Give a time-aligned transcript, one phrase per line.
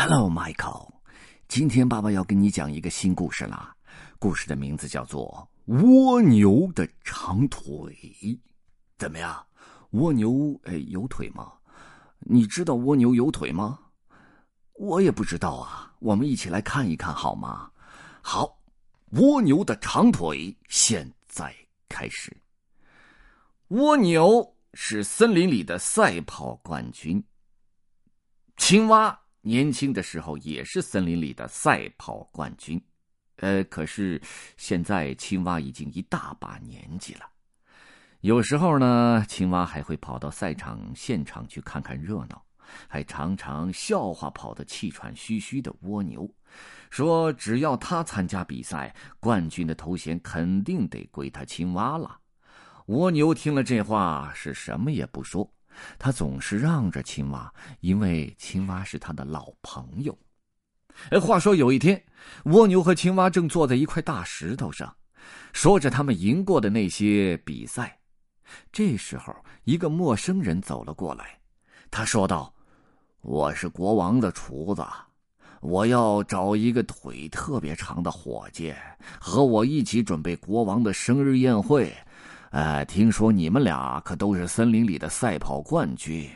[0.00, 0.92] Hello, Michael。
[1.48, 3.74] 今天爸爸要跟你讲一个新故事啦。
[4.20, 5.50] 故事的名字叫做
[5.82, 7.60] 《蜗牛的长腿》。
[8.96, 9.44] 怎么样？
[9.90, 11.52] 蜗牛哎有腿吗？
[12.20, 13.76] 你知道蜗牛有腿吗？
[14.74, 15.92] 我也不知道啊。
[15.98, 17.68] 我们一起来看一看好吗？
[18.22, 18.56] 好，
[19.14, 21.52] 蜗牛的长腿现在
[21.88, 22.36] 开始。
[23.70, 27.20] 蜗牛是森林里的赛跑冠军。
[28.56, 32.82] 青蛙年轻的时候也是森林里的赛跑冠军，
[33.36, 34.20] 呃，可是
[34.56, 37.22] 现在青蛙已经一大把年纪了。
[38.20, 42.44] 有时候呢，青蛙还会跑到赛场现场去看看热闹，
[42.88, 46.28] 还常常笑话跑得气喘吁吁的蜗牛，
[46.90, 52.18] 说只要他参加比赛，冠军的头衔肯定得归他青蛙了。
[52.86, 55.54] 蜗牛听了这话，是什么也不说。
[55.98, 60.16] 他总是让着青蛙，因为青蛙是他的老朋友。
[61.10, 62.02] 哎，话说有一天，
[62.44, 64.94] 蜗牛和青蛙正坐在一块大石头上，
[65.52, 67.98] 说着他们赢过的那些比赛。
[68.72, 71.38] 这时候，一个陌生人走了过来，
[71.90, 72.52] 他说道
[73.22, 74.84] ：“我是国王的厨子，
[75.60, 78.74] 我要找一个腿特别长的伙计，
[79.20, 81.94] 和我一起准备国王的生日宴会。”
[82.50, 86.30] 呃，听说你们俩可都是森林里的赛跑冠军，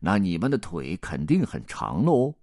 [0.00, 2.34] 那你们的腿肯定很长喽。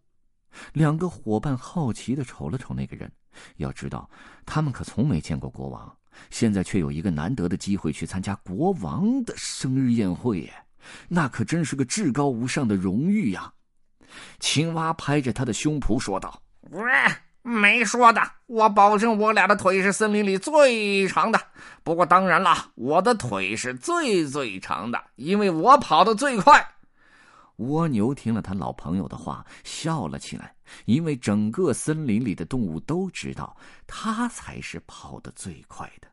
[0.74, 3.12] 两个伙伴好奇的瞅了瞅那个人，
[3.58, 4.10] 要知道
[4.46, 5.98] 他们可从没见过国王，
[6.30, 10.54] 现在却有一个难得的机会去参加国王的生日宴会，耶，
[11.08, 13.52] 那可真是个至高无上的荣誉呀！
[14.40, 16.82] 青蛙拍着他的胸脯说道：“喂！”
[17.48, 21.40] 没说的，我保证我俩的腿是森林里最长的。
[21.84, 26.68] 不过当然了，我的腿是最最长的，因为我跑得最快。
[27.58, 36.08] 蜗牛听了他老朋友的话，笑了起来，因为整个森林里的动物都知道他才是跑得最快的。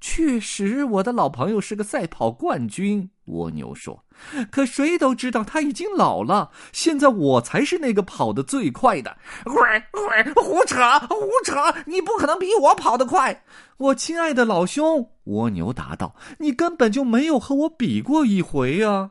[0.00, 3.10] 确实，我的老朋友是个赛跑冠军。
[3.24, 4.04] 蜗牛说
[4.50, 9.18] ：“可谁都知道他已经老了，现在我才是那个跑得最快的。
[9.44, 11.52] ”“喂喂，胡扯胡扯！
[11.86, 13.44] 你不可能比我跑得快。
[13.76, 19.10] ”“我亲爱的老兄。”蜗牛答道，“你根本就没有和我比过一回啊。”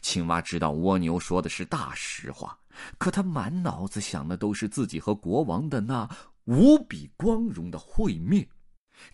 [0.00, 2.56] 青蛙知道蜗牛说的是大实话，
[2.98, 6.08] 可他满脑子想的都是自己和国王的那
[6.44, 8.46] 无比光荣的会面。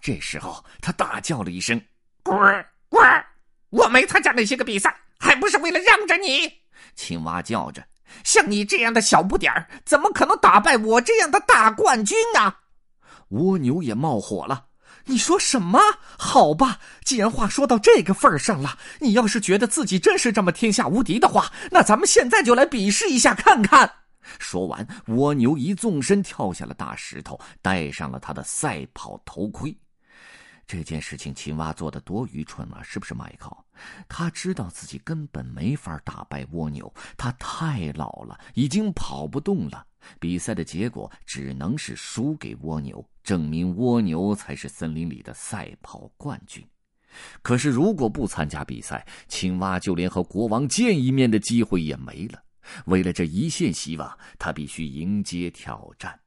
[0.00, 1.80] 这时候，他大叫了一声
[2.22, 2.36] ：“滚
[2.88, 3.02] 滚！
[3.70, 6.50] 我没参加那些个比赛，还不是为了让着你？”
[6.96, 7.84] 青蛙叫着
[8.24, 12.58] ：“像你这样的小不点儿，怎么可能打败我这样的大冠军啊？”
[13.28, 14.66] 蜗牛也冒火了
[15.06, 15.78] ：“你说什么？
[16.18, 23.92] 好吧，既然话说到这个份儿上了，你要是觉得自己真是这么天下无敌的话，那咱们现在就来比试一下看看。”
[24.38, 29.76] 说完，蜗牛一纵身跳下了大石头，戴上了他的赛跑头盔。
[30.66, 32.80] 这件事情，青蛙做的多愚蠢啊！
[32.80, 33.50] 是不是，迈克？
[34.08, 39.84] 他知道自己根本没法打败蜗牛，他太老了，已经跑不动了。
[40.20, 46.64] 比赛的结果只能是输给蜗牛，证明蜗牛才是森林里的赛跑冠军。
[47.42, 52.40] 可是，如果不参加比赛，青蛙就连和国王见一面的机会也没了。
[52.86, 56.18] 为了这一线希望，他必须迎接挑战。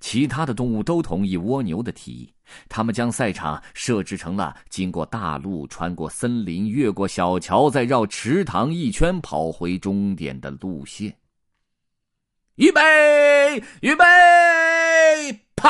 [0.00, 2.34] 其他的动物都同意蜗牛的提议，
[2.68, 11.16] 他们将赛场设置成了经过大路、穿过森林、越过小桥，再绕池塘一圈跑回终点的路线。
[12.56, 12.80] 预备，
[13.80, 14.04] 预备，
[15.56, 15.68] 跑！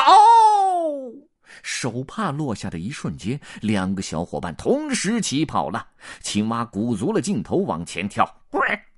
[1.63, 5.87] 手帕落下的一瞬间，两个小伙伴同时起跑了。
[6.19, 8.29] 青蛙鼓足了劲头往前跳，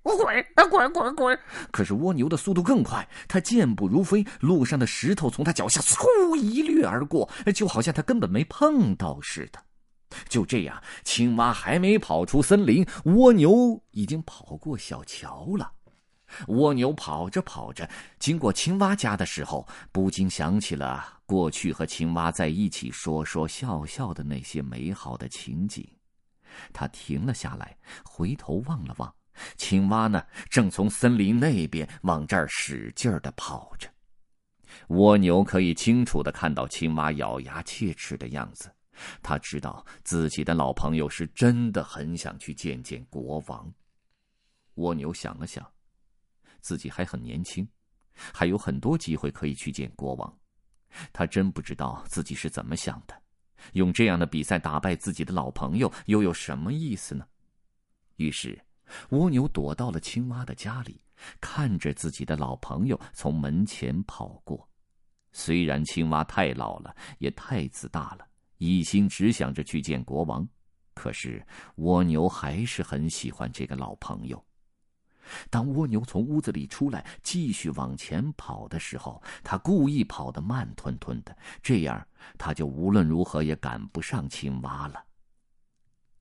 [0.06, 0.40] 我滚！
[0.54, 0.64] 啊！
[0.68, 0.94] 滚！
[0.94, 1.16] 滚！
[1.16, 1.40] 滚！
[1.72, 9.60] 可是蜗牛的速度更快，它健步如飞，路上的石头从它脚下嗖一掠而过，就好像它根本没碰到似的。
[10.30, 15.72] 就这样，青蛙还没跑出森林，蜗牛已经跑过小桥了。
[16.50, 25.84] 蜗牛跑着跑着，经过青蛙家的时候，不禁想起了过去和青蛙在一起说说笑笑的那些美好的情景。
[26.72, 29.12] 他停了下来，回头望了望。
[29.58, 33.90] 青蛙呢，正从森林那边往这儿使劲儿的跑着。
[34.90, 38.74] 蜗牛可以清楚的看到青蛙咬牙切齿的样子，
[39.22, 43.72] 他知道自己的老朋友是真的很想去见见国王。
[44.76, 45.66] 蜗牛想了想，
[46.60, 47.66] 自己还很年轻，
[48.34, 50.38] 还有很多机会可以去见国王。
[51.14, 53.22] 他真不知道自己是怎么想的，
[53.74, 57.26] 用这样的比赛打败自己的老朋友，又有什么意思呢？
[58.18, 58.65] 于是。
[59.10, 61.02] 蜗牛躲到了青蛙的家里，
[61.40, 64.68] 看着自己的老朋友从门前跑过。
[65.32, 68.26] 虽然青蛙太老了，也太自大了，
[68.58, 70.48] 一心只想着去见国王，
[70.94, 71.46] 可是
[71.76, 74.42] 蜗牛还是很喜欢这个老朋友。
[75.50, 85.04] 当蜗牛从屋子里出来，继续往前跑的时候，他故意跑得慢吞吞的，这样他就无论如何也赶不上青蛙了。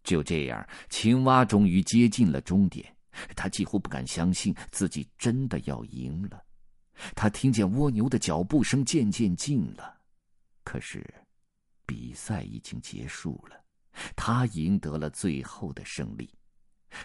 [0.05, 2.95] 就这样，青蛙终于接近了终点，
[3.35, 6.41] 他几乎不敢相信自己真的要赢了。
[7.17, 9.97] 他听见蜗牛的脚步声渐渐近了，
[10.63, 11.03] 可是
[11.87, 13.57] 比赛已经结束了，
[14.15, 16.31] 他赢得了最后的胜利。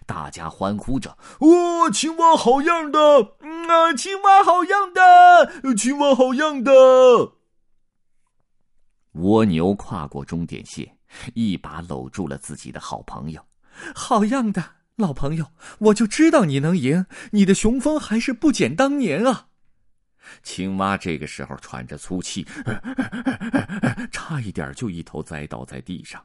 [0.05, 2.99] 大家欢呼着：“哦，青蛙好样的！
[3.39, 5.73] 啊，青蛙好样的！
[5.75, 6.71] 青蛙好样的！”
[9.13, 10.97] 蜗牛跨过终点线，
[11.33, 13.45] 一把搂住了自己的好朋友。
[13.95, 14.63] “好样的，
[14.95, 15.51] 老朋友！
[15.79, 19.47] 我就知道你能赢，你的雄风还是不减当年啊！”
[20.43, 22.45] 青蛙这个时候喘着粗气，
[24.11, 26.23] 差一点就一头栽倒在地上。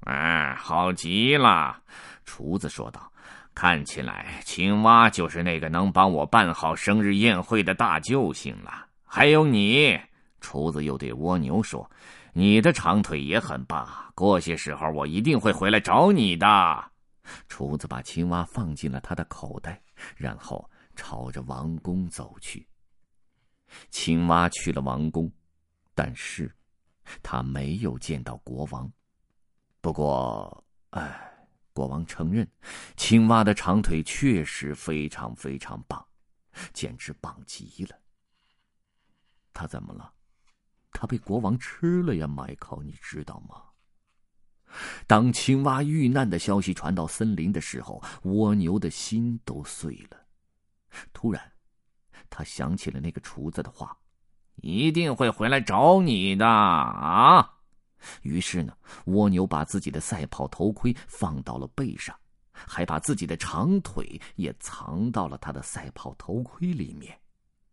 [0.00, 1.82] 哎，好极了，
[2.24, 3.12] 厨子说道。
[3.54, 8.86] 看起来青蛙就是那个能帮我办好生日宴会的大救星了。
[9.04, 9.98] 还有你，
[10.40, 11.90] 厨子又对蜗牛说
[12.32, 16.46] ：“你的长腿也很棒，过些时候我一定会回来找你的。”
[17.48, 19.82] 厨子把青蛙放进了他的口袋，
[20.16, 22.66] 然后朝着王宫走去。
[23.90, 25.30] 青蛙去了王宫，
[25.94, 26.50] 但是，
[27.22, 28.90] 他没有见到国王。
[29.80, 32.50] 不过，哎，国王承认，
[32.96, 36.02] 青蛙的长腿确实非常非常棒，
[36.72, 37.98] 简直棒极了。
[39.52, 40.10] 他怎么了？
[41.00, 43.62] 他被国王吃了呀，麦考，你知道吗？
[45.06, 50.18] 当青蛙遇难的消息传到森林的时候，蜗牛的心都碎了。
[51.12, 51.40] 突然，
[52.28, 53.96] 他想起了那个厨子的话
[54.60, 57.48] ：“一定会回来找你的啊！”
[58.22, 62.12] 于是呢，蜗牛把自己的赛跑头盔放到了背上，
[62.50, 67.16] 还把自己的长腿也藏到了他的赛跑头盔里面。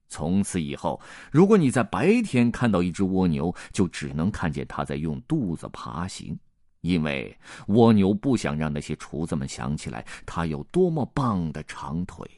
[0.07, 6.38] 从此以后，如果你在白天看到一只蜗牛，就只能看见它在用肚子爬行，
[6.81, 7.38] 因为
[7.68, 12.30] 蜗牛不想让那些厨子们想起来它有多么棒的长腿。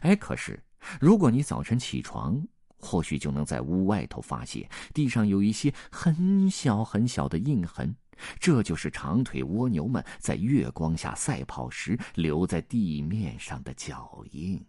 [0.00, 0.62] 哎，可是
[1.00, 2.42] 如果你早晨起床，
[2.78, 7.94] 或许就能在屋外头发现地上有一些很小很小的印痕，
[8.40, 14.64] 这就是长腿蜗牛们在月光下赛跑时留在地面上的脚印。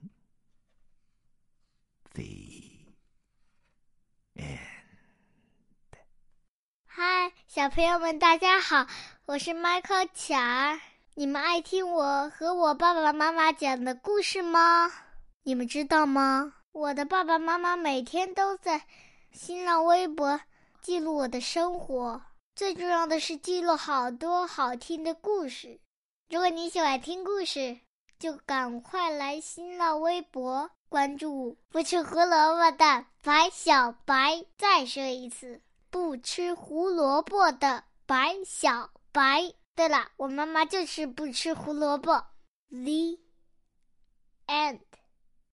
[2.19, 2.25] The
[4.35, 4.57] end。
[6.85, 8.85] 嗨，小朋友们，大家好，
[9.25, 10.77] 我是迈克乔儿。
[11.15, 14.91] 你们爱听我和我爸爸妈妈讲的故事吗？
[15.43, 16.55] 你们知道吗？
[16.73, 18.85] 我的爸爸妈妈每天都在
[19.31, 20.41] 新浪微博
[20.81, 22.21] 记录我的生活，
[22.53, 25.79] 最重要的是记录好多好听的故事。
[26.29, 27.79] 如果你喜欢听故事，
[28.19, 34.45] 就赶快来新浪微博关注“不吃胡萝卜的白小白”。
[34.59, 39.53] 再说一次，“不吃胡萝卜的白小白”。
[39.73, 42.25] 对了，我妈妈就是不吃胡萝卜。
[42.69, 43.17] The
[44.47, 44.81] end。